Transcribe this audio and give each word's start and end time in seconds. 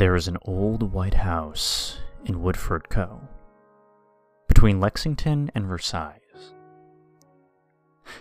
There 0.00 0.16
is 0.16 0.28
an 0.28 0.38
old 0.46 0.94
white 0.94 1.12
house 1.12 1.98
in 2.24 2.42
Woodford 2.42 2.88
Co. 2.88 3.20
between 4.48 4.80
Lexington 4.80 5.50
and 5.54 5.66
Versailles. 5.66 6.22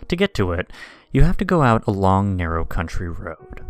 To 0.10 0.16
get 0.18 0.34
to 0.34 0.52
it, 0.52 0.74
you 1.14 1.22
have 1.22 1.38
to 1.38 1.46
go 1.46 1.62
out 1.62 1.88
a 1.88 1.92
long, 1.92 2.36
narrow 2.36 2.66
country 2.66 3.08
road. 3.08 3.64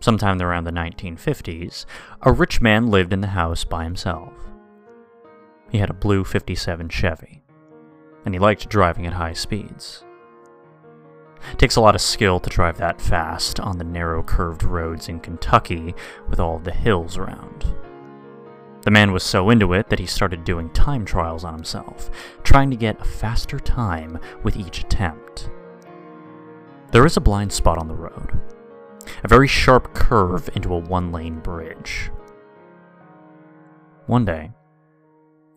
Sometime 0.00 0.40
around 0.40 0.64
the 0.64 0.70
1950s, 0.70 1.84
a 2.22 2.32
rich 2.32 2.62
man 2.62 2.86
lived 2.86 3.12
in 3.12 3.20
the 3.20 3.26
house 3.26 3.62
by 3.62 3.84
himself. 3.84 4.32
He 5.70 5.76
had 5.76 5.90
a 5.90 5.92
blue 5.92 6.24
57 6.24 6.88
Chevy, 6.88 7.42
and 8.24 8.34
he 8.34 8.38
liked 8.38 8.70
driving 8.70 9.06
at 9.06 9.12
high 9.12 9.34
speeds. 9.34 10.02
It 11.50 11.58
takes 11.58 11.76
a 11.76 11.80
lot 11.80 11.94
of 11.94 12.00
skill 12.00 12.38
to 12.40 12.50
drive 12.50 12.78
that 12.78 13.00
fast 13.00 13.58
on 13.58 13.78
the 13.78 13.84
narrow 13.84 14.22
curved 14.22 14.62
roads 14.62 15.08
in 15.08 15.20
Kentucky 15.20 15.94
with 16.28 16.38
all 16.38 16.58
the 16.58 16.72
hills 16.72 17.16
around. 17.16 17.66
The 18.82 18.90
man 18.90 19.12
was 19.12 19.22
so 19.22 19.50
into 19.50 19.72
it 19.74 19.88
that 19.90 19.98
he 19.98 20.06
started 20.06 20.44
doing 20.44 20.70
time 20.70 21.04
trials 21.04 21.44
on 21.44 21.54
himself, 21.54 22.10
trying 22.42 22.70
to 22.70 22.76
get 22.76 23.00
a 23.00 23.04
faster 23.04 23.60
time 23.60 24.18
with 24.42 24.56
each 24.56 24.80
attempt. 24.80 25.50
There 26.90 27.06
is 27.06 27.16
a 27.16 27.20
blind 27.20 27.52
spot 27.52 27.78
on 27.78 27.88
the 27.88 27.94
road, 27.94 28.40
a 29.22 29.28
very 29.28 29.48
sharp 29.48 29.94
curve 29.94 30.50
into 30.54 30.74
a 30.74 30.78
one 30.78 31.12
lane 31.12 31.38
bridge. 31.38 32.10
One 34.06 34.24
day, 34.24 34.50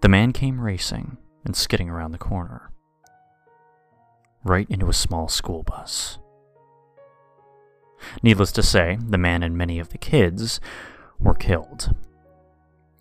the 0.01 0.09
man 0.09 0.31
came 0.31 0.61
racing 0.61 1.17
and 1.43 1.55
skidding 1.55 1.89
around 1.89 2.11
the 2.11 2.19
corner, 2.19 2.71
right 4.45 4.67
into 4.69 4.87
a 4.87 4.93
small 4.93 5.27
school 5.27 5.63
bus. 5.63 6.19
Needless 8.21 8.51
to 8.53 8.63
say, 8.63 8.97
the 9.01 9.17
man 9.17 9.43
and 9.43 9.57
many 9.57 9.79
of 9.79 9.89
the 9.89 9.97
kids 9.97 10.61
were 11.19 11.33
killed. 11.33 11.93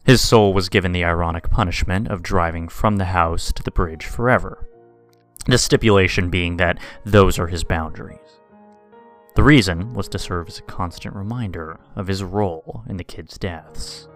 His 0.05 0.21
soul 0.21 0.53
was 0.53 0.69
given 0.69 0.93
the 0.93 1.05
ironic 1.05 1.51
punishment 1.51 2.09
of 2.09 2.23
driving 2.23 2.69
from 2.69 2.97
the 2.97 3.07
house 3.07 3.53
to 3.53 3.63
the 3.63 3.71
bridge 3.71 4.07
forever. 4.07 4.69
The 5.47 5.59
stipulation 5.59 6.31
being 6.31 6.57
that 6.57 6.79
those 7.05 7.39
are 7.39 7.47
his 7.47 7.65
boundaries. 7.65 8.19
The 9.37 9.43
reason 9.43 9.93
was 9.93 10.09
to 10.09 10.19
serve 10.19 10.49
as 10.49 10.59
a 10.59 10.63
constant 10.63 11.15
reminder 11.15 11.79
of 11.97 12.07
his 12.07 12.23
role 12.23 12.85
in 12.89 12.97
the 12.97 13.05
kids' 13.05 13.37
deaths, 13.37 14.09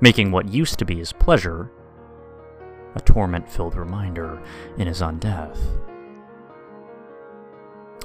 making 0.00 0.32
what 0.32 0.48
used 0.48 0.78
to 0.80 0.84
be 0.84 0.96
his 0.96 1.12
pleasure 1.12 1.70
a 2.94 3.00
torment 3.00 3.48
filled 3.48 3.76
reminder 3.76 4.42
in 4.76 4.86
his 4.86 5.00
undeath. 5.00 5.58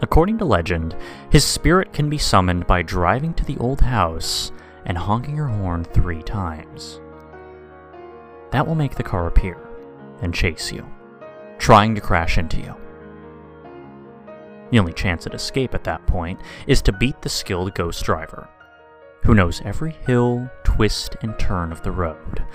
According 0.05 0.37
to 0.37 0.45
legend, 0.45 0.95
his 1.31 1.43
spirit 1.43 1.91
can 1.91 2.11
be 2.11 2.19
summoned 2.19 2.67
by 2.67 2.83
driving 2.83 3.33
to 3.33 3.43
the 3.43 3.57
old 3.57 3.81
house 3.81 4.51
and 4.85 4.95
honking 4.95 5.35
your 5.35 5.47
horn 5.47 5.83
three 5.83 6.21
times. 6.21 7.01
That 8.51 8.67
will 8.67 8.75
make 8.75 8.93
the 8.93 9.03
car 9.03 9.25
appear 9.25 9.57
and 10.21 10.31
chase 10.31 10.71
you, 10.71 10.87
trying 11.57 11.95
to 11.95 12.01
crash 12.01 12.37
into 12.37 12.57
you. 12.57 12.75
The 14.69 14.77
only 14.77 14.93
chance 14.93 15.25
at 15.25 15.33
escape 15.33 15.73
at 15.73 15.85
that 15.85 16.05
point 16.05 16.39
is 16.67 16.83
to 16.83 16.91
beat 16.91 17.23
the 17.23 17.27
skilled 17.27 17.73
ghost 17.73 18.03
driver, 18.03 18.47
who 19.23 19.33
knows 19.33 19.63
every 19.65 19.93
hill, 20.05 20.47
twist, 20.63 21.15
and 21.23 21.37
turn 21.39 21.71
of 21.71 21.81
the 21.81 21.91
road, 21.91 22.45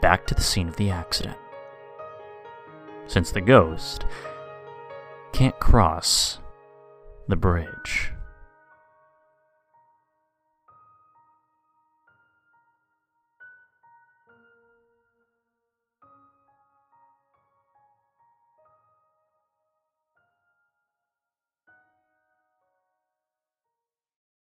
back 0.00 0.26
to 0.26 0.34
the 0.34 0.40
scene 0.40 0.68
of 0.68 0.76
the 0.76 0.88
accident. 0.88 1.36
Since 3.06 3.30
the 3.30 3.42
ghost 3.42 4.06
can't 5.32 5.60
cross 5.60 6.38
the 7.28 7.36
bridge. 7.36 7.97